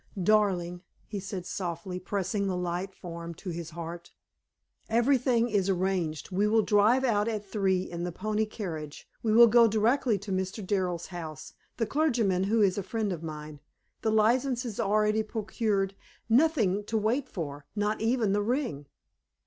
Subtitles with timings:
[0.23, 4.11] "Darling," he said softly, pressing the light form to his heart,
[4.89, 6.31] "everything is arranged.
[6.31, 9.07] We will drive out at three in the pony carriage.
[9.21, 10.65] We will go direct to Mr.
[10.65, 13.59] Darrell's house the clergyman who is a friend of mine
[14.01, 15.93] the license is already procured;
[16.27, 18.87] nothing to wait for not even the ring."